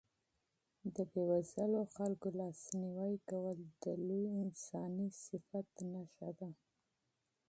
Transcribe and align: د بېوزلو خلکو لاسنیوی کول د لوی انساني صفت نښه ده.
د 0.95 0.97
بېوزلو 1.11 1.81
خلکو 1.95 2.27
لاسنیوی 2.39 3.15
کول 3.29 3.57
د 3.83 3.85
لوی 4.07 4.27
انساني 4.43 5.07
صفت 5.25 5.69
نښه 5.93 6.29
ده. 6.39 6.49